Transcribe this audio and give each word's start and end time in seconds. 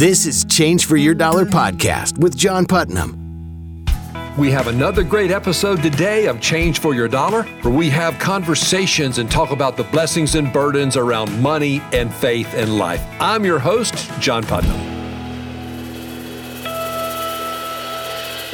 This 0.00 0.24
is 0.24 0.46
Change 0.46 0.86
for 0.86 0.96
Your 0.96 1.12
Dollar 1.12 1.44
podcast 1.44 2.16
with 2.16 2.34
John 2.34 2.64
Putnam. 2.64 3.84
We 4.38 4.50
have 4.50 4.68
another 4.68 5.02
great 5.02 5.30
episode 5.30 5.82
today 5.82 6.24
of 6.24 6.40
Change 6.40 6.78
for 6.78 6.94
Your 6.94 7.06
Dollar, 7.06 7.42
where 7.60 7.74
we 7.74 7.90
have 7.90 8.18
conversations 8.18 9.18
and 9.18 9.30
talk 9.30 9.50
about 9.50 9.76
the 9.76 9.84
blessings 9.84 10.36
and 10.36 10.50
burdens 10.54 10.96
around 10.96 11.38
money 11.42 11.82
and 11.92 12.10
faith 12.14 12.54
and 12.54 12.78
life. 12.78 13.04
I'm 13.20 13.44
your 13.44 13.58
host, 13.58 14.10
John 14.20 14.42
Putnam. 14.42 14.80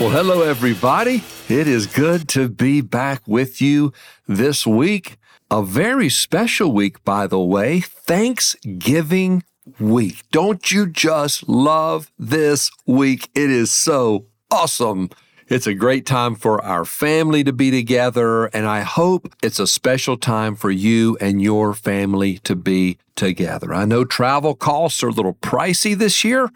Well, 0.00 0.10
hello, 0.10 0.42
everybody. 0.42 1.22
It 1.48 1.68
is 1.68 1.86
good 1.86 2.28
to 2.30 2.48
be 2.48 2.80
back 2.80 3.22
with 3.24 3.62
you 3.62 3.92
this 4.26 4.66
week. 4.66 5.16
A 5.48 5.62
very 5.62 6.08
special 6.08 6.72
week, 6.72 7.04
by 7.04 7.28
the 7.28 7.38
way, 7.38 7.78
Thanksgiving 7.78 9.44
week. 9.78 10.22
Don't 10.30 10.70
you 10.70 10.86
just 10.86 11.48
love 11.48 12.10
this 12.18 12.70
week? 12.86 13.28
It 13.34 13.50
is 13.50 13.70
so 13.70 14.26
awesome. 14.50 15.10
It's 15.48 15.66
a 15.66 15.74
great 15.74 16.06
time 16.06 16.34
for 16.34 16.62
our 16.64 16.84
family 16.84 17.44
to 17.44 17.52
be 17.52 17.70
together, 17.70 18.46
and 18.46 18.66
I 18.66 18.80
hope 18.80 19.32
it's 19.44 19.60
a 19.60 19.66
special 19.66 20.16
time 20.16 20.56
for 20.56 20.72
you 20.72 21.16
and 21.20 21.40
your 21.40 21.72
family 21.72 22.38
to 22.38 22.56
be 22.56 22.98
together. 23.14 23.72
I 23.72 23.84
know 23.84 24.04
travel 24.04 24.56
costs 24.56 25.04
are 25.04 25.08
a 25.08 25.12
little 25.12 25.34
pricey 25.34 25.96
this 25.96 26.24
year, 26.24 26.50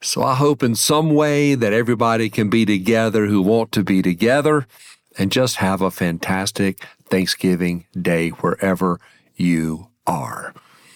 so 0.00 0.22
I 0.22 0.34
hope 0.34 0.64
in 0.64 0.74
some 0.74 1.14
way 1.14 1.54
that 1.54 1.72
everybody 1.72 2.28
can 2.28 2.50
be 2.50 2.66
together 2.66 3.26
who 3.26 3.40
want 3.40 3.70
to 3.72 3.84
be 3.84 4.02
together 4.02 4.66
and 5.16 5.30
just 5.30 5.56
have 5.56 5.80
a 5.80 5.92
fantastic 5.92 6.84
Thanksgiving 7.08 7.86
day 8.00 8.30
wherever 8.30 8.98
you 9.36 9.90
are. 10.08 10.54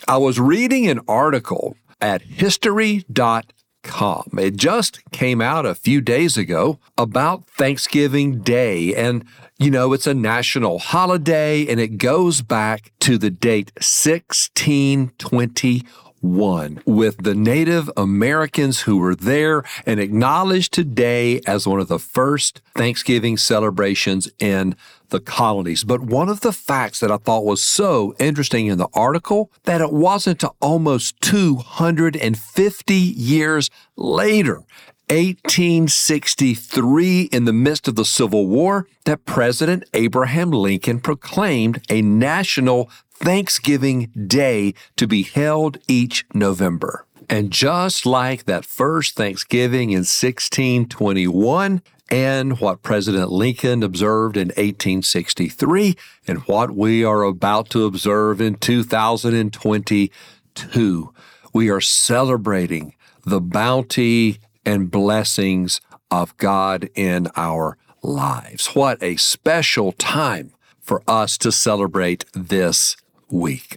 I 0.09 0.17
was 0.17 0.41
reading 0.41 0.89
an 0.89 1.01
article 1.07 1.77
at 2.01 2.23
history.com. 2.23 4.31
It 4.39 4.57
just 4.57 5.03
came 5.11 5.43
out 5.43 5.67
a 5.67 5.75
few 5.75 6.01
days 6.01 6.39
ago 6.39 6.79
about 6.97 7.47
Thanksgiving 7.47 8.41
Day. 8.41 8.95
And, 8.95 9.27
you 9.59 9.71
know, 9.71 9.93
it's 9.93 10.07
a 10.07 10.15
national 10.15 10.79
holiday 10.79 11.67
and 11.67 11.79
it 11.79 11.99
goes 11.99 12.41
back 12.41 12.91
to 13.01 13.19
the 13.19 13.29
date 13.29 13.71
1621 13.75 15.85
one 16.21 16.83
with 16.85 17.23
the 17.23 17.35
Native 17.35 17.91
Americans 17.97 18.81
who 18.81 18.99
were 18.99 19.15
there 19.15 19.63
and 19.87 20.01
acknowledged 20.01 20.73
today 20.73 21.41
as 21.47 21.67
one 21.67 21.81
of 21.81 21.89
the 21.89 21.99
first 21.99 22.61
Thanksgiving 22.75 23.37
celebrations 23.37 24.29
in 24.39 24.75
the 25.11 25.21
colonies. 25.21 25.85
But 25.85 26.03
one 26.03 26.29
of 26.29 26.41
the 26.41 26.53
facts 26.53 27.01
that 27.01 27.11
I 27.11 27.17
thought 27.17 27.45
was 27.45 27.63
so 27.63 28.15
interesting 28.19 28.67
in 28.67 28.79
the 28.79 28.89
article 28.95 29.51
that 29.65 29.81
it 29.81 29.93
wasn't 29.93 30.45
almost 30.61 31.21
250 31.21 32.95
years 32.95 33.71
later 33.97 34.65
1863, 35.11 37.23
in 37.33 37.47
the 37.47 37.53
midst 37.53 37.89
of 37.89 37.95
the 37.95 38.05
Civil 38.05 38.47
War, 38.47 38.87
that 39.05 39.25
President 39.25 39.85
Abraham 39.95 40.51
Lincoln 40.51 41.01
proclaimed 41.01 41.83
a 41.89 42.03
national 42.03 42.91
Thanksgiving 43.11 44.11
Day 44.27 44.75
to 44.97 45.07
be 45.07 45.23
held 45.23 45.79
each 45.89 46.27
November. 46.35 47.07
And 47.29 47.51
just 47.51 48.07
like 48.07 48.45
that 48.45 48.65
first 48.65 49.15
Thanksgiving 49.15 49.91
in 49.91 49.99
1621, 49.99 51.83
and 52.11 52.59
what 52.59 52.83
President 52.83 53.31
Lincoln 53.31 53.83
observed 53.83 54.39
in 54.39 54.49
1863, 54.49 55.95
and 56.27 56.39
what 56.41 56.71
we 56.71 57.05
are 57.05 57.23
about 57.23 57.69
to 57.71 57.85
observe 57.85 58.41
in 58.41 58.55
2022, 58.55 61.13
we 61.53 61.69
are 61.69 61.83
celebrating 61.83 62.95
the 63.27 63.43
bounty 63.43 64.39
and 64.65 64.91
blessings 64.91 65.83
of 66.11 66.35
God 66.39 66.89
in 66.95 67.29
our 67.37 67.77
lives. 68.03 68.69
What 68.69 69.03
a 69.03 69.17
special 69.17 69.93
time 69.93 70.55
for 70.81 71.03
us 71.07 71.37
to 71.39 71.53
celebrate 71.53 72.25
this 72.33 72.97
week. 73.31 73.77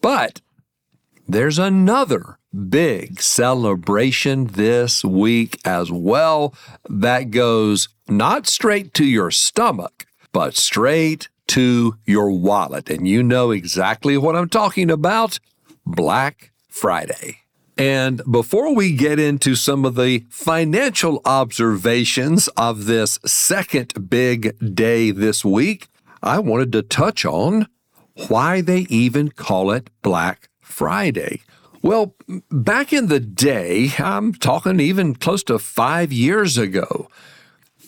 But 0.00 0.40
there's 1.26 1.58
another 1.58 2.37
big 2.68 3.20
celebration 3.20 4.46
this 4.46 5.04
week 5.04 5.60
as 5.64 5.90
well 5.92 6.54
that 6.88 7.30
goes 7.30 7.88
not 8.08 8.46
straight 8.46 8.94
to 8.94 9.04
your 9.04 9.30
stomach, 9.30 10.06
but 10.32 10.56
straight 10.56 11.28
to 11.48 11.96
your 12.04 12.30
wallet. 12.30 12.90
And 12.90 13.06
you 13.06 13.22
know 13.22 13.50
exactly 13.50 14.16
what 14.16 14.36
I'm 14.36 14.48
talking 14.48 14.90
about 14.90 15.38
Black 15.84 16.52
Friday. 16.68 17.38
And 17.76 18.22
before 18.28 18.74
we 18.74 18.92
get 18.92 19.20
into 19.20 19.54
some 19.54 19.84
of 19.84 19.94
the 19.94 20.24
financial 20.28 21.20
observations 21.24 22.48
of 22.56 22.86
this 22.86 23.20
second 23.24 24.08
big 24.10 24.74
day 24.74 25.12
this 25.12 25.44
week, 25.44 25.86
I 26.20 26.40
wanted 26.40 26.72
to 26.72 26.82
touch 26.82 27.24
on 27.24 27.68
why 28.26 28.62
they 28.62 28.80
even 28.88 29.30
call 29.30 29.70
it 29.70 29.90
Black 30.02 30.48
Friday. 30.60 31.42
Well, 31.82 32.14
back 32.50 32.92
in 32.92 33.06
the 33.06 33.20
day, 33.20 33.92
I'm 33.98 34.32
talking 34.34 34.80
even 34.80 35.14
close 35.14 35.44
to 35.44 35.58
five 35.58 36.12
years 36.12 36.58
ago, 36.58 37.08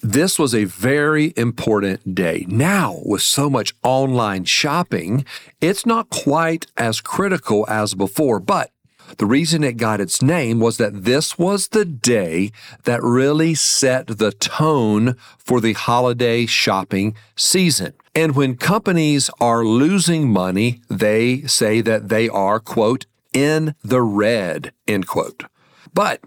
this 0.02 0.38
was 0.38 0.54
a 0.54 0.64
very 0.64 1.34
important 1.36 2.14
day. 2.14 2.46
Now, 2.48 3.00
with 3.04 3.22
so 3.22 3.50
much 3.50 3.74
online 3.82 4.44
shopping, 4.44 5.24
it's 5.60 5.84
not 5.84 6.08
quite 6.08 6.66
as 6.76 7.00
critical 7.00 7.68
as 7.68 7.94
before, 7.94 8.40
but 8.40 8.70
the 9.18 9.26
reason 9.26 9.64
it 9.64 9.76
got 9.76 10.00
its 10.00 10.22
name 10.22 10.60
was 10.60 10.76
that 10.76 11.04
this 11.04 11.36
was 11.36 11.68
the 11.68 11.84
day 11.84 12.52
that 12.84 13.02
really 13.02 13.54
set 13.54 14.06
the 14.06 14.30
tone 14.32 15.16
for 15.36 15.60
the 15.60 15.72
holiday 15.72 16.46
shopping 16.46 17.16
season. 17.36 17.92
And 18.14 18.36
when 18.36 18.56
companies 18.56 19.28
are 19.40 19.64
losing 19.64 20.30
money, 20.30 20.80
they 20.88 21.42
say 21.42 21.80
that 21.80 22.08
they 22.08 22.28
are, 22.28 22.60
quote, 22.60 23.06
in 23.32 23.74
the 23.82 24.02
red, 24.02 24.72
end 24.86 25.06
quote. 25.06 25.44
But 25.94 26.20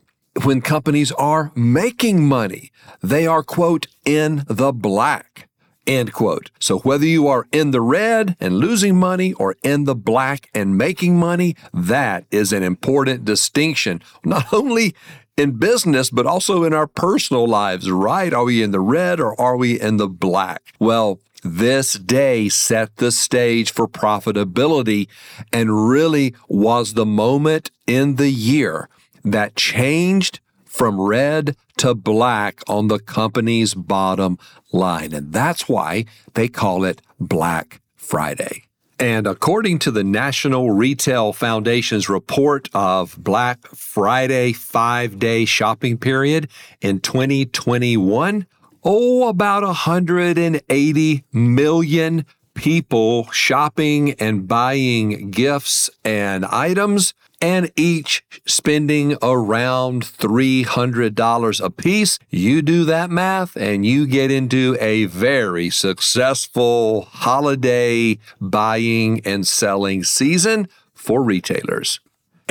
when 0.44 0.62
companies 0.62 1.12
are 1.14 1.52
making 1.56 2.28
money, 2.28 2.72
they 3.02 3.28
are, 3.28 3.44
quote, 3.44 3.88
in 4.06 4.44
the 4.48 4.72
black. 4.74 5.48
End 5.86 6.14
quote. 6.14 6.50
So 6.60 6.80
whether 6.80 7.06
you 7.06 7.28
are 7.28 7.46
in 7.52 7.72
the 7.72 7.82
red 7.82 8.38
and 8.40 8.58
losing 8.58 8.96
money 8.96 9.34
or 9.34 9.56
in 9.64 9.84
the 9.84 9.96
black 9.96 10.50
and 10.54 10.78
making 10.78 11.20
money, 11.20 11.56
that 11.74 12.26
is 12.32 12.54
an 12.54 12.64
important 12.64 13.26
distinction, 13.26 14.02
not 14.24 14.54
only 14.54 14.96
in 15.36 15.58
business, 15.58 16.10
but 16.10 16.26
also 16.26 16.64
in 16.64 16.74
our 16.74 16.88
personal 16.88 17.46
lives, 17.48 17.92
right? 17.92 18.34
Are 18.34 18.46
we 18.46 18.64
in 18.64 18.72
the 18.72 18.80
red 18.80 19.20
or 19.20 19.40
are 19.40 19.58
we 19.58 19.80
in 19.80 19.98
the 19.98 20.08
black? 20.08 20.74
Well, 20.80 21.20
this 21.44 21.94
day 21.94 22.50
set 22.50 22.96
the 22.98 23.12
stage 23.12 23.72
for 23.72 23.88
profitability 23.88 25.08
and 25.52 25.90
really 25.90 26.34
was 26.48 26.94
the 26.94 27.06
moment 27.06 27.72
in 27.86 28.16
the 28.16 28.30
year 28.30 28.90
that 29.24 29.56
changed 29.56 30.40
from 30.66 31.00
red 31.00 31.56
to 31.78 31.94
black 31.94 32.62
on 32.68 32.88
the 32.88 33.00
company's 33.00 33.74
bottom 33.74 34.38
line. 34.72 35.14
And 35.14 35.32
that's 35.32 35.70
why 35.70 36.06
they 36.34 36.48
call 36.48 36.84
it 36.84 37.02
Black 37.20 37.82
Friday. 37.96 38.64
And 39.00 39.28
according 39.28 39.80
to 39.80 39.92
the 39.92 40.04
National 40.04 40.72
Retail 40.72 41.34
Foundation's 41.34 42.10
report 42.10 42.70
of 42.74 43.16
Black 43.18 43.66
Friday 43.68 44.54
five 44.54 45.20
day 45.20 45.46
shopping 45.46 45.98
period 45.98 46.50
in 46.82 47.00
2021, 47.00 48.46
oh, 48.84 49.28
about 49.28 49.64
180 49.64 51.24
million 51.32 52.26
people 52.54 53.30
shopping 53.32 54.12
and 54.14 54.48
buying 54.48 55.32
gifts 55.32 55.90
and 56.04 56.46
items 56.46 57.14
and 57.42 57.70
each 57.76 58.24
spending 58.46 59.18
around 59.22 60.04
$300 60.04 61.66
a 61.66 61.70
piece. 61.70 62.18
You 62.30 62.62
do 62.62 62.86
that 62.86 63.10
math 63.10 63.58
and 63.58 63.86
you 63.86 64.08
get 64.08 64.32
into 64.32 64.78
a 64.80 65.06
very 65.06 65.70
successful 65.70 67.02
holiday 67.02 68.18
buying 68.40 69.20
and 69.26 69.46
selling 69.46 70.04
season 70.06 70.70
for 70.94 71.22
retailers. 71.22 72.00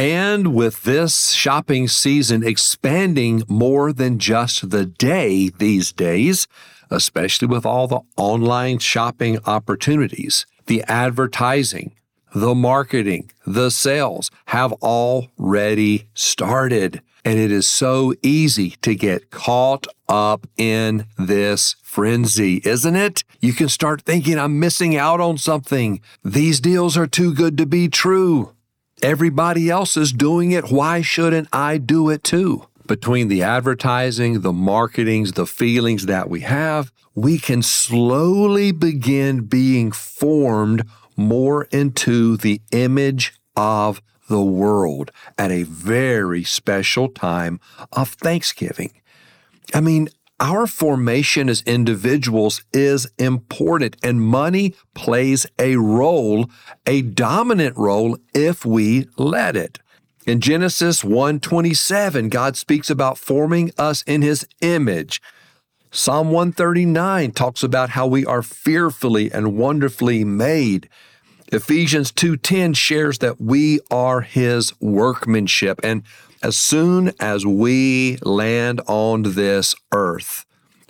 And 0.03 0.53
with 0.53 0.83
this 0.83 1.31
shopping 1.31 1.87
season 1.87 2.43
expanding 2.43 3.45
more 3.47 3.93
than 3.93 4.19
just 4.19 4.71
the 4.71 4.85
day 4.85 5.49
these 5.49 5.93
days, 5.93 6.49
especially 6.91 7.47
with 7.47 7.65
all 7.65 7.87
the 7.87 8.01
online 8.17 8.81
shopping 8.81 9.39
opportunities, 9.47 10.45
the 10.67 10.83
advertising, 10.89 11.95
the 12.35 12.53
marketing, 12.53 13.31
the 13.47 13.71
sales 13.71 14.33
have 14.47 14.73
already 14.83 16.09
started. 16.15 17.01
And 17.25 17.39
it 17.39 17.53
is 17.53 17.69
so 17.69 18.13
easy 18.23 18.71
to 18.83 18.97
get 18.97 19.31
caught 19.31 19.87
up 20.09 20.49
in 20.57 21.07
this 21.17 21.77
frenzy, 21.81 22.61
isn't 22.65 22.97
it? 22.97 23.23
You 23.39 23.53
can 23.53 23.69
start 23.69 24.03
thinking, 24.03 24.37
I'm 24.37 24.59
missing 24.59 24.97
out 24.97 25.21
on 25.21 25.39
something. 25.39 26.01
These 26.25 26.59
deals 26.59 26.97
are 26.97 27.07
too 27.07 27.33
good 27.33 27.57
to 27.59 27.67
be 27.67 27.87
true. 27.87 28.53
Everybody 29.03 29.69
else 29.69 29.97
is 29.97 30.13
doing 30.13 30.53
it. 30.53 30.71
Why 30.71 31.03
shouldn't 31.03 31.49
I 31.53 31.79
do 31.79 32.09
it 32.09 32.23
too? 32.23 32.69
Between 32.87 33.27
the 33.27 33.43
advertising, 33.43 34.43
the 34.43 34.53
marketings, 34.53 35.33
the 35.33 35.47
feelings 35.47 36.07
that 36.07 36.31
we 36.31 36.41
have, 36.43 36.93
we 37.13 37.39
can 37.39 37.63
slowly 37.63 38.71
begin 38.71 39.41
being 39.47 39.91
formed 39.91 40.85
more 41.17 41.65
into 41.73 42.37
the 42.37 42.61
image 42.71 43.35
of 43.57 44.01
the 44.29 44.43
world 44.43 45.11
at 45.37 45.51
a 45.51 45.65
very 45.65 46.45
special 46.45 47.09
time 47.09 47.59
of 47.91 48.11
Thanksgiving. 48.11 48.93
I 49.75 49.81
mean, 49.81 50.11
our 50.43 50.67
formation 50.67 51.49
as 51.49 51.62
individuals 51.62 52.65
is 52.73 53.06
important 53.17 53.97
and 54.03 54.21
money 54.21 54.75
plays 54.93 55.47
a 55.56 55.77
role, 55.77 56.50
a 56.85 57.00
dominant 57.00 57.77
role 57.79 58.19
if 58.35 58.67
we 58.67 59.06
let 59.17 59.56
it. 59.56 59.79
In 60.27 60.41
Genesis 60.41 61.05
1:27, 61.05 62.29
God 62.29 62.56
speaks 62.56 62.91
about 62.91 63.19
forming 63.19 63.71
us 63.79 64.03
in 64.03 64.23
his 64.23 64.44
image. 64.61 65.23
Psalm 65.93 66.31
139 66.31 67.31
talks 67.31 67.62
about 67.62 67.91
how 67.91 68.09
we 68.09 68.27
are 68.27 68.43
fearfully 68.43 69.31
and 69.31 69.56
wonderfully 69.56 70.25
made. 70.25 70.89
Ephesians 71.53 72.11
2:10 72.11 72.75
shares 72.75 73.19
that 73.19 73.41
we 73.41 73.79
are 73.93 74.23
his 74.23 74.73
workmanship 74.81 75.79
and 75.85 76.03
as 76.43 76.56
soon 76.56 77.12
as 77.21 77.47
we 77.47 78.19
land 78.23 78.81
on 78.87 79.23
this 79.23 79.75
earth, 79.93 80.44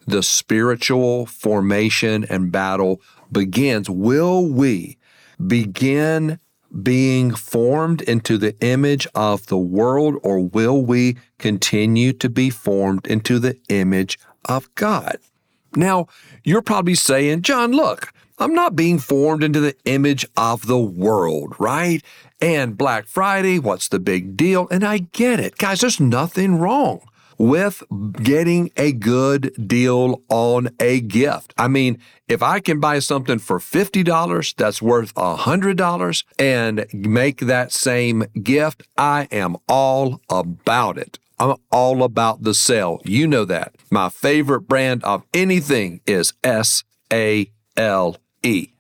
the 0.07 0.23
spiritual 0.23 1.27
formation 1.27 2.25
and 2.25 2.51
battle 2.51 3.01
begins. 3.31 3.89
Will 3.89 4.47
we 4.47 4.99
begin 5.47 6.39
being 6.83 7.35
formed 7.35 8.01
into 8.03 8.39
the 8.39 8.59
image 8.61 9.07
of 9.15 9.47
the 9.47 9.59
world, 9.59 10.17
or 10.23 10.41
will 10.41 10.83
we 10.83 11.17
continue 11.39 12.13
to 12.15 12.31
be 12.31 12.49
formed 12.49 13.07
into 13.07 13.39
the 13.39 13.59
image 13.69 14.19
of 14.47 14.75
God? 14.75 15.19
Now, 15.77 16.07
you're 16.45 16.63
probably 16.63 16.95
saying, 16.95 17.43
John, 17.43 17.73
look, 17.73 18.13
I'm 18.43 18.55
not 18.55 18.75
being 18.75 18.99
formed 18.99 19.45
into 19.45 19.61
the 19.61 19.77
image 19.85 20.27
of 20.37 20.67
the 20.67 20.79
world, 20.79 21.55
right? 21.61 22.03
And 22.41 22.77
Black 22.77 23.07
Friday, 23.07 23.61
what's 23.61 23.87
the 23.87 24.01
big 24.01 24.37
deal? 24.37 24.67
And 24.69 24.83
I 24.83 24.99
get 24.99 25.39
it. 25.39 25.57
Guys, 25.59 25.81
there's 25.81 26.01
nothing 26.01 26.59
wrong 26.59 27.03
with 27.39 27.85
getting 28.15 28.73
a 28.77 28.91
good 28.91 29.53
deal 29.69 30.23
on 30.29 30.71
a 30.81 31.01
gift. 31.01 31.55
I 31.57 31.69
mean, 31.69 32.01
if 32.27 32.43
I 32.43 32.59
can 32.59 32.81
buy 32.81 32.99
something 32.99 33.39
for 33.39 33.61
$50 33.61 34.57
that's 34.57 34.83
worth 34.83 35.15
$100 35.15 36.25
and 36.37 36.87
make 36.93 37.39
that 37.39 37.71
same 37.71 38.25
gift, 38.43 38.83
I 38.99 39.29
am 39.31 39.57
all 39.69 40.21
about 40.29 40.99
it. 40.99 41.21
I'm 41.39 41.57
all 41.71 42.03
about 42.03 42.43
the 42.43 42.55
sale. 42.55 43.01
You 43.05 43.29
know 43.29 43.45
that. 43.45 43.77
My 43.89 44.09
favorite 44.09 44.63
brand 44.63 45.05
of 45.05 45.23
anything 45.33 46.01
is 46.07 46.33
S 46.43 46.83
A 47.13 47.51
L 47.77 48.17
E. 48.43 48.73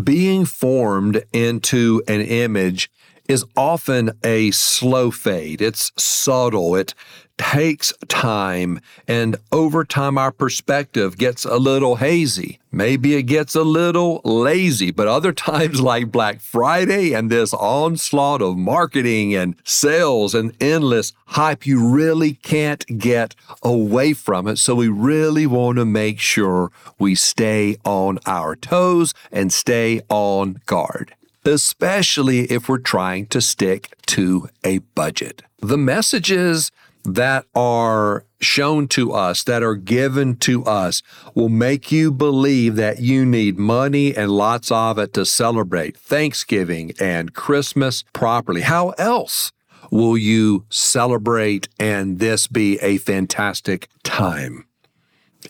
Being 0.00 0.44
formed 0.44 1.24
into 1.32 2.02
an 2.06 2.20
image 2.20 2.90
is 3.28 3.44
often 3.56 4.10
a 4.24 4.50
slow 4.50 5.10
fade. 5.10 5.60
It's 5.60 5.92
subtle. 5.96 6.74
It 6.74 6.94
takes 7.36 7.94
time, 8.08 8.80
and 9.06 9.36
over 9.52 9.84
time, 9.84 10.18
our 10.18 10.32
perspective 10.32 11.16
gets 11.16 11.44
a 11.44 11.56
little 11.56 11.96
hazy. 11.96 12.58
Maybe 12.72 13.14
it 13.14 13.22
gets 13.24 13.54
a 13.54 13.62
little 13.62 14.20
lazy, 14.24 14.90
but 14.90 15.06
other 15.06 15.32
times, 15.50 15.80
like 15.80 16.10
Black 16.10 16.40
Friday 16.40 17.12
and 17.12 17.30
this 17.30 17.54
onslaught 17.54 18.42
of 18.42 18.56
marketing 18.56 19.36
and 19.36 19.54
sales 19.62 20.34
and 20.34 20.52
endless 20.60 21.12
hype, 21.26 21.64
you 21.64 21.86
really 21.88 22.34
can't 22.34 22.84
get 22.98 23.36
away 23.62 24.14
from 24.14 24.48
it. 24.48 24.56
So, 24.56 24.74
we 24.74 24.88
really 24.88 25.46
want 25.46 25.78
to 25.78 25.84
make 25.84 26.18
sure 26.18 26.72
we 26.98 27.14
stay 27.14 27.76
on 27.84 28.18
our 28.26 28.56
toes 28.56 29.14
and 29.30 29.52
stay 29.52 30.00
on 30.08 30.60
guard 30.66 31.14
especially 31.48 32.40
if 32.52 32.68
we're 32.68 32.78
trying 32.78 33.26
to 33.26 33.40
stick 33.40 33.94
to 34.06 34.48
a 34.64 34.78
budget. 34.78 35.42
The 35.60 35.78
messages 35.78 36.70
that 37.04 37.46
are 37.54 38.24
shown 38.40 38.86
to 38.88 39.12
us, 39.12 39.42
that 39.44 39.62
are 39.62 39.74
given 39.74 40.36
to 40.36 40.64
us, 40.64 41.02
will 41.34 41.48
make 41.48 41.90
you 41.90 42.12
believe 42.12 42.76
that 42.76 43.00
you 43.00 43.24
need 43.24 43.58
money 43.58 44.14
and 44.16 44.30
lots 44.30 44.70
of 44.70 44.98
it 44.98 45.12
to 45.14 45.24
celebrate 45.24 45.96
Thanksgiving 45.96 46.92
and 47.00 47.34
Christmas 47.34 48.04
properly. 48.12 48.60
How 48.60 48.90
else 48.90 49.52
will 49.90 50.18
you 50.18 50.64
celebrate 50.68 51.68
and 51.78 52.18
this 52.18 52.46
be 52.46 52.78
a 52.80 52.98
fantastic 52.98 53.88
time? 54.02 54.66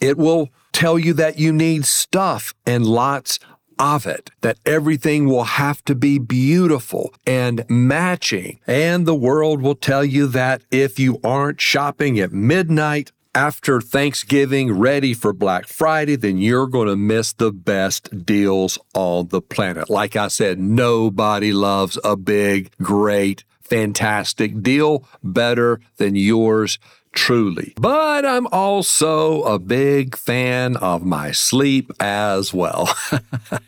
It 0.00 0.16
will 0.16 0.50
tell 0.72 0.98
you 0.98 1.12
that 1.14 1.38
you 1.38 1.52
need 1.52 1.84
stuff 1.84 2.54
and 2.64 2.86
lots 2.86 3.40
of 3.78 4.06
it, 4.06 4.30
that 4.40 4.58
everything 4.64 5.26
will 5.26 5.44
have 5.44 5.84
to 5.84 5.94
be 5.94 6.19
beautiful 6.19 7.14
and 7.26 7.64
matching. 7.69 8.60
And 8.66 9.06
the 9.06 9.14
world 9.14 9.60
will 9.62 9.75
tell 9.75 10.04
you 10.04 10.26
that 10.28 10.62
if 10.70 10.98
you 10.98 11.20
aren't 11.22 11.60
shopping 11.60 12.19
at 12.20 12.32
midnight, 12.32 13.12
after 13.34 13.80
Thanksgiving, 13.80 14.72
ready 14.72 15.14
for 15.14 15.32
Black 15.32 15.69
Friday, 15.69 16.16
then 16.16 16.38
you're 16.38 16.66
going 16.66 16.88
to 16.88 16.96
miss 16.96 17.32
the 17.32 17.52
best 17.52 18.26
deals 18.26 18.78
on 18.94 19.28
the 19.28 19.40
planet. 19.40 19.88
Like 19.88 20.16
I 20.16 20.26
said, 20.26 20.58
nobody 20.58 21.52
loves 21.52 21.98
a 22.02 22.16
big, 22.16 22.72
great, 22.82 23.44
fantastic 23.60 24.62
deal 24.62 25.06
better 25.22 25.80
than 25.98 26.16
yours 26.16 26.80
truly. 27.12 27.75
But 27.76 28.25
I'm 28.25 28.46
also 28.48 29.42
a 29.42 29.58
big 29.58 30.16
fan 30.16 30.76
of 30.76 31.04
my 31.04 31.32
sleep 31.32 31.92
as 32.00 32.52
well. 32.52 32.88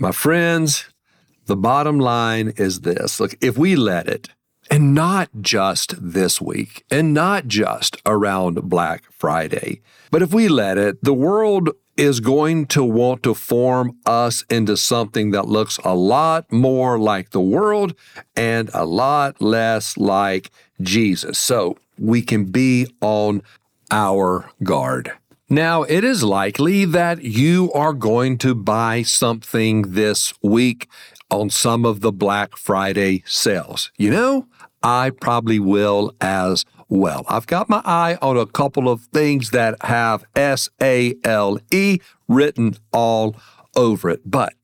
my 0.00 0.12
friends, 0.12 0.86
the 1.44 1.56
bottom 1.56 1.98
line 1.98 2.54
is 2.56 2.80
this 2.80 3.20
look, 3.20 3.34
if 3.40 3.58
we 3.58 3.76
let 3.76 4.08
it, 4.08 4.30
and 4.70 4.94
not 4.94 5.28
just 5.40 5.94
this 6.00 6.40
week, 6.40 6.84
and 6.90 7.12
not 7.12 7.46
just 7.46 7.96
around 8.06 8.62
Black 8.62 9.04
Friday, 9.12 9.82
but 10.10 10.22
if 10.22 10.32
we 10.32 10.48
let 10.48 10.78
it, 10.78 11.04
the 11.04 11.12
world 11.12 11.70
is 11.96 12.20
going 12.20 12.64
to 12.64 12.82
want 12.82 13.22
to 13.22 13.34
form 13.34 13.94
us 14.06 14.42
into 14.48 14.74
something 14.74 15.32
that 15.32 15.46
looks 15.46 15.78
a 15.84 15.94
lot 15.94 16.50
more 16.50 16.98
like 16.98 17.30
the 17.30 17.40
world 17.40 17.94
and 18.34 18.70
a 18.72 18.86
lot 18.86 19.42
less 19.42 19.98
like 19.98 20.50
Jesus. 20.80 21.38
So 21.38 21.76
we 21.98 22.22
can 22.22 22.46
be 22.46 22.86
on 23.02 23.42
our 23.90 24.50
guard. 24.62 25.12
Now, 25.52 25.82
it 25.82 26.04
is 26.04 26.22
likely 26.22 26.84
that 26.84 27.24
you 27.24 27.72
are 27.72 27.92
going 27.92 28.38
to 28.38 28.54
buy 28.54 29.02
something 29.02 29.82
this 29.82 30.32
week 30.44 30.88
on 31.28 31.50
some 31.50 31.84
of 31.84 32.02
the 32.02 32.12
Black 32.12 32.56
Friday 32.56 33.24
sales. 33.26 33.90
You 33.98 34.12
know, 34.12 34.46
I 34.80 35.10
probably 35.10 35.58
will 35.58 36.14
as 36.20 36.64
well. 36.88 37.24
I've 37.28 37.48
got 37.48 37.68
my 37.68 37.82
eye 37.84 38.16
on 38.22 38.36
a 38.36 38.46
couple 38.46 38.88
of 38.88 39.02
things 39.06 39.50
that 39.50 39.74
have 39.82 40.24
S 40.36 40.68
A 40.80 41.16
L 41.24 41.58
E 41.72 41.98
written 42.28 42.76
all 42.92 43.34
over 43.74 44.08
it, 44.08 44.20
but 44.24 44.54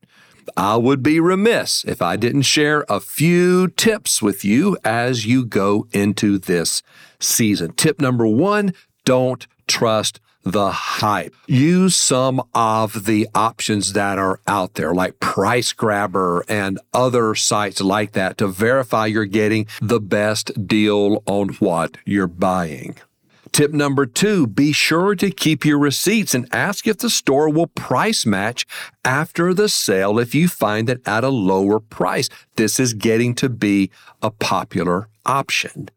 I 0.56 0.76
would 0.76 1.02
be 1.02 1.18
remiss 1.18 1.84
if 1.84 2.00
I 2.00 2.14
didn't 2.14 2.42
share 2.42 2.84
a 2.88 3.00
few 3.00 3.66
tips 3.66 4.22
with 4.22 4.44
you 4.44 4.76
as 4.84 5.26
you 5.26 5.44
go 5.44 5.88
into 5.90 6.38
this 6.38 6.84
season. 7.18 7.72
Tip 7.72 8.00
number 8.00 8.28
one 8.28 8.72
don't 9.04 9.48
trust 9.66 10.20
the 10.46 10.70
hype. 10.70 11.34
Use 11.48 11.96
some 11.96 12.40
of 12.54 13.04
the 13.04 13.28
options 13.34 13.94
that 13.94 14.16
are 14.16 14.38
out 14.46 14.74
there, 14.74 14.94
like 14.94 15.18
Price 15.18 15.72
Grabber 15.72 16.44
and 16.48 16.78
other 16.94 17.34
sites 17.34 17.80
like 17.80 18.12
that, 18.12 18.38
to 18.38 18.46
verify 18.46 19.06
you're 19.06 19.24
getting 19.24 19.66
the 19.82 20.00
best 20.00 20.66
deal 20.68 21.22
on 21.26 21.48
what 21.58 21.98
you're 22.06 22.28
buying. 22.28 22.96
Tip 23.50 23.72
number 23.72 24.06
two, 24.06 24.46
be 24.46 24.70
sure 24.70 25.14
to 25.16 25.30
keep 25.30 25.64
your 25.64 25.78
receipts 25.78 26.34
and 26.34 26.46
ask 26.52 26.86
if 26.86 26.98
the 26.98 27.10
store 27.10 27.48
will 27.48 27.68
price 27.68 28.24
match 28.24 28.66
after 29.04 29.52
the 29.52 29.68
sale 29.68 30.18
if 30.18 30.34
you 30.34 30.46
find 30.46 30.88
it 30.90 31.00
at 31.08 31.24
a 31.24 31.28
lower 31.30 31.80
price. 31.80 32.28
This 32.56 32.78
is 32.78 32.92
getting 32.94 33.34
to 33.36 33.48
be 33.48 33.90
a 34.22 34.30
popular 34.30 35.08
option. 35.24 35.88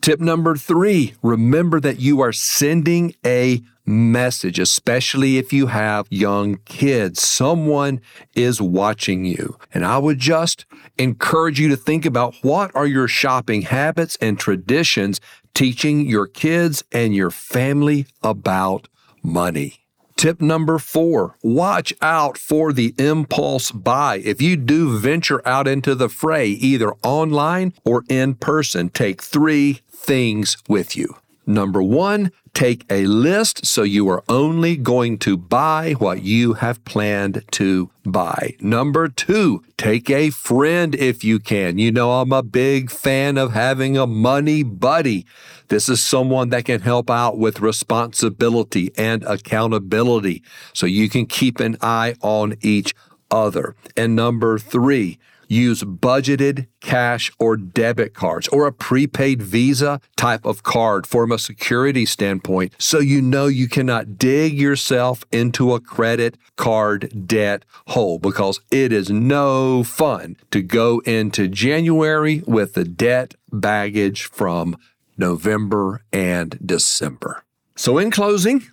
Tip 0.00 0.20
number 0.20 0.56
three, 0.56 1.14
remember 1.22 1.80
that 1.80 2.00
you 2.00 2.20
are 2.20 2.32
sending 2.32 3.14
a 3.26 3.62
message, 3.84 4.58
especially 4.58 5.38
if 5.38 5.52
you 5.52 5.66
have 5.66 6.06
young 6.10 6.56
kids. 6.64 7.20
Someone 7.20 8.00
is 8.34 8.60
watching 8.60 9.24
you. 9.24 9.58
And 9.74 9.84
I 9.84 9.98
would 9.98 10.18
just 10.18 10.66
encourage 10.98 11.58
you 11.58 11.68
to 11.68 11.76
think 11.76 12.06
about 12.06 12.36
what 12.42 12.74
are 12.76 12.86
your 12.86 13.08
shopping 13.08 13.62
habits 13.62 14.16
and 14.20 14.38
traditions 14.38 15.20
teaching 15.54 16.06
your 16.06 16.26
kids 16.26 16.84
and 16.92 17.14
your 17.14 17.30
family 17.30 18.06
about 18.22 18.88
money. 19.22 19.87
Tip 20.18 20.40
number 20.40 20.80
four, 20.80 21.36
watch 21.44 21.94
out 22.02 22.36
for 22.36 22.72
the 22.72 22.92
impulse 22.98 23.70
buy. 23.70 24.16
If 24.16 24.42
you 24.42 24.56
do 24.56 24.98
venture 24.98 25.40
out 25.46 25.68
into 25.68 25.94
the 25.94 26.08
fray, 26.08 26.48
either 26.48 26.94
online 27.04 27.72
or 27.84 28.02
in 28.08 28.34
person, 28.34 28.88
take 28.88 29.22
three 29.22 29.80
things 29.92 30.56
with 30.68 30.96
you. 30.96 31.14
Number 31.46 31.80
one, 31.80 32.32
take 32.58 32.84
a 32.90 33.06
list 33.06 33.64
so 33.64 33.84
you 33.84 34.08
are 34.08 34.24
only 34.28 34.76
going 34.76 35.16
to 35.16 35.36
buy 35.36 35.92
what 35.92 36.24
you 36.24 36.54
have 36.54 36.84
planned 36.84 37.40
to 37.52 37.88
buy. 38.04 38.56
Number 38.58 39.06
two, 39.06 39.62
take 39.76 40.10
a 40.10 40.30
friend 40.30 40.92
if 40.96 41.22
you 41.22 41.38
can. 41.38 41.78
You 41.78 41.92
know, 41.92 42.14
I'm 42.14 42.32
a 42.32 42.42
big 42.42 42.90
fan 42.90 43.38
of 43.38 43.52
having 43.52 43.96
a 43.96 44.08
money 44.08 44.64
buddy. 44.64 45.24
This 45.68 45.88
is 45.88 46.02
someone 46.02 46.48
that 46.48 46.64
can 46.64 46.80
help 46.80 47.08
out 47.08 47.38
with 47.38 47.60
responsibility 47.60 48.90
and 48.98 49.22
accountability 49.22 50.42
so 50.72 50.84
you 50.84 51.08
can 51.08 51.26
keep 51.26 51.60
an 51.60 51.76
eye 51.80 52.16
on 52.22 52.56
each 52.60 52.92
other. 53.30 53.76
And 53.96 54.16
number 54.16 54.58
three, 54.58 55.20
use 55.48 55.82
budgeted 55.82 56.66
cash 56.80 57.30
or 57.38 57.56
debit 57.56 58.14
cards 58.14 58.48
or 58.48 58.66
a 58.66 58.72
prepaid 58.72 59.42
Visa 59.42 60.00
type 60.16 60.44
of 60.44 60.62
card 60.62 61.06
from 61.06 61.32
a 61.32 61.38
security 61.38 62.06
standpoint 62.06 62.74
so 62.78 62.98
you 62.98 63.20
know 63.20 63.46
you 63.46 63.68
cannot 63.68 64.18
dig 64.18 64.58
yourself 64.58 65.24
into 65.32 65.74
a 65.74 65.80
credit 65.80 66.36
card 66.56 67.26
debt 67.26 67.64
hole 67.88 68.18
because 68.18 68.60
it 68.70 68.92
is 68.92 69.10
no 69.10 69.82
fun 69.82 70.36
to 70.50 70.62
go 70.62 71.00
into 71.00 71.48
January 71.48 72.42
with 72.46 72.74
the 72.74 72.84
debt 72.84 73.34
baggage 73.50 74.24
from 74.24 74.76
November 75.16 76.02
and 76.12 76.58
December. 76.64 77.42
So, 77.76 77.98
in 77.98 78.10
closing, 78.10 78.64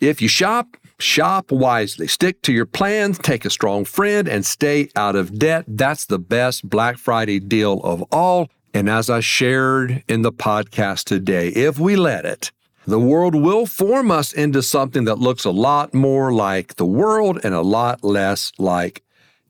if 0.00 0.20
you 0.20 0.28
shop, 0.28 0.76
Shop 1.02 1.50
wisely. 1.50 2.06
Stick 2.06 2.42
to 2.42 2.52
your 2.52 2.64
plans, 2.64 3.18
take 3.18 3.44
a 3.44 3.50
strong 3.50 3.84
friend, 3.84 4.28
and 4.28 4.46
stay 4.46 4.88
out 4.94 5.16
of 5.16 5.36
debt. 5.36 5.64
That's 5.66 6.06
the 6.06 6.20
best 6.20 6.68
Black 6.68 6.96
Friday 6.96 7.40
deal 7.40 7.80
of 7.80 8.02
all. 8.12 8.48
And 8.72 8.88
as 8.88 9.10
I 9.10 9.20
shared 9.20 10.04
in 10.08 10.22
the 10.22 10.32
podcast 10.32 11.04
today, 11.04 11.48
if 11.48 11.78
we 11.78 11.96
let 11.96 12.24
it, 12.24 12.52
the 12.86 13.00
world 13.00 13.34
will 13.34 13.66
form 13.66 14.10
us 14.10 14.32
into 14.32 14.62
something 14.62 15.04
that 15.04 15.18
looks 15.18 15.44
a 15.44 15.50
lot 15.50 15.92
more 15.92 16.32
like 16.32 16.76
the 16.76 16.86
world 16.86 17.40
and 17.42 17.52
a 17.52 17.62
lot 17.62 18.04
less 18.04 18.52
like 18.58 19.02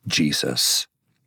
Jesus. 0.06 0.86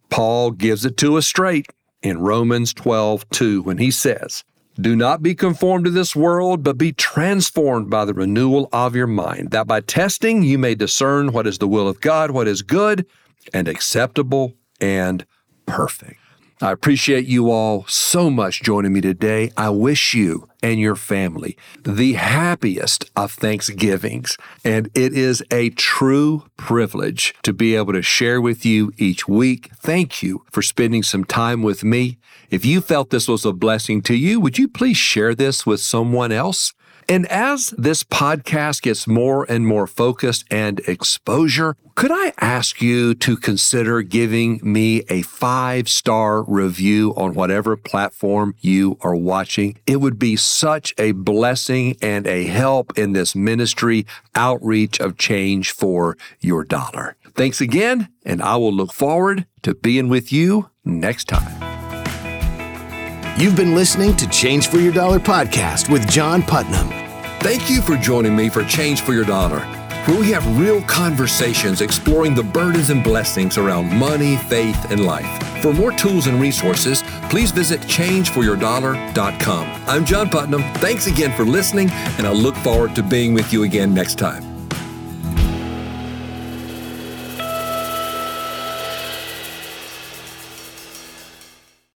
Paul 0.09 0.51
gives 0.51 0.85
it 0.85 0.97
to 0.97 1.17
us 1.17 1.27
straight 1.27 1.67
in 2.01 2.19
Romans 2.19 2.73
12, 2.73 3.29
2, 3.29 3.61
when 3.61 3.77
he 3.77 3.91
says, 3.91 4.43
do 4.79 4.95
not 4.95 5.23
be 5.23 5.33
conformed 5.33 5.85
to 5.85 5.91
this 5.91 6.15
world, 6.15 6.63
but 6.63 6.77
be 6.77 6.91
transformed 6.91 7.89
by 7.89 8.05
the 8.05 8.13
renewal 8.13 8.67
of 8.71 8.95
your 8.95 9.07
mind, 9.07 9.51
that 9.51 9.67
by 9.67 9.81
testing 9.81 10.43
you 10.43 10.57
may 10.57 10.75
discern 10.75 11.31
what 11.31 11.47
is 11.47 11.57
the 11.57 11.67
will 11.67 11.87
of 11.87 12.01
God, 12.01 12.31
what 12.31 12.47
is 12.47 12.61
good 12.61 13.05
and 13.53 13.67
acceptable 13.67 14.53
and 14.81 15.25
perfect. 15.65 16.19
I 16.61 16.71
appreciate 16.71 17.25
you 17.25 17.51
all 17.51 17.85
so 17.87 18.29
much 18.29 18.63
joining 18.63 18.93
me 18.93 19.01
today. 19.01 19.51
I 19.57 19.69
wish 19.71 20.13
you 20.13 20.47
and 20.63 20.79
your 20.79 20.95
family 20.95 21.57
the 21.83 22.13
happiest 22.13 23.11
of 23.13 23.33
Thanksgivings. 23.33 24.37
And 24.63 24.89
it 24.95 25.13
is 25.13 25.43
a 25.51 25.71
true 25.71 26.45
privilege 26.55 27.35
to 27.43 27.51
be 27.51 27.75
able 27.75 27.91
to 27.91 28.01
share 28.01 28.39
with 28.39 28.65
you 28.65 28.93
each 28.97 29.27
week. 29.27 29.69
Thank 29.75 30.23
you 30.23 30.45
for 30.49 30.61
spending 30.61 31.03
some 31.03 31.25
time 31.25 31.61
with 31.61 31.83
me. 31.83 32.19
If 32.49 32.65
you 32.65 32.79
felt 32.79 33.09
this 33.09 33.27
was 33.27 33.43
a 33.43 33.51
blessing 33.51 34.01
to 34.03 34.15
you, 34.15 34.39
would 34.39 34.57
you 34.57 34.69
please 34.69 34.97
share 34.97 35.35
this 35.35 35.65
with 35.65 35.81
someone 35.81 36.31
else? 36.31 36.73
And 37.07 37.27
as 37.27 37.69
this 37.77 38.03
podcast 38.03 38.81
gets 38.81 39.07
more 39.07 39.45
and 39.47 39.67
more 39.67 39.85
focused 39.85 40.45
and 40.49 40.79
exposure, 40.81 41.75
could 41.93 42.11
I 42.11 42.33
ask 42.39 42.81
you 42.81 43.13
to 43.15 43.37
consider 43.37 44.01
giving 44.01 44.59
me 44.63 45.03
a 45.09 45.21
five 45.21 45.87
star 45.87 46.43
review 46.43 47.13
on 47.15 47.33
whatever 47.33 47.77
platform 47.77 48.55
you 48.59 48.97
are 49.01 49.15
watching? 49.15 49.77
It 49.85 49.97
would 49.97 50.17
be 50.17 50.35
such 50.35 50.93
a 50.97 51.11
blessing 51.11 51.95
and 52.01 52.25
a 52.25 52.45
help 52.45 52.97
in 52.97 53.13
this 53.13 53.35
ministry 53.35 54.05
outreach 54.33 54.99
of 54.99 55.17
change 55.17 55.71
for 55.71 56.17
your 56.39 56.63
dollar. 56.63 57.15
Thanks 57.35 57.61
again, 57.61 58.09
and 58.25 58.41
I 58.41 58.55
will 58.55 58.73
look 58.73 58.93
forward 58.93 59.45
to 59.61 59.75
being 59.75 60.09
with 60.09 60.31
you 60.31 60.69
next 60.83 61.25
time. 61.25 61.74
You've 63.37 63.57
been 63.57 63.75
listening 63.75 64.15
to 64.15 64.29
Change 64.29 64.69
for 64.69 64.77
Your 64.77 64.93
Dollar 64.93 65.19
podcast 65.19 65.91
with 65.91 66.09
John 66.09 66.41
Putnam. 66.41 66.87
Thank 67.41 67.69
you 67.69 67.81
for 67.81 67.97
joining 67.97 68.33
me 68.33 68.47
for 68.47 68.63
Change 68.63 69.01
for 69.01 69.11
Your 69.11 69.25
Dollar, 69.25 69.59
where 70.05 70.17
we 70.17 70.31
have 70.31 70.57
real 70.57 70.81
conversations 70.83 71.81
exploring 71.81 72.33
the 72.33 72.43
burdens 72.43 72.91
and 72.91 73.03
blessings 73.03 73.57
around 73.57 73.93
money, 73.93 74.37
faith, 74.37 74.89
and 74.89 75.05
life. 75.05 75.61
For 75.61 75.73
more 75.73 75.91
tools 75.91 76.27
and 76.27 76.39
resources, 76.39 77.03
please 77.29 77.51
visit 77.51 77.81
changeforyourdollar.com. 77.81 79.81
I'm 79.85 80.05
John 80.05 80.29
Putnam. 80.29 80.61
Thanks 80.75 81.07
again 81.07 81.35
for 81.35 81.43
listening, 81.43 81.89
and 82.17 82.25
I 82.25 82.31
look 82.31 82.55
forward 82.55 82.95
to 82.95 83.03
being 83.03 83.33
with 83.33 83.51
you 83.51 83.63
again 83.63 83.93
next 83.93 84.15
time. 84.15 84.54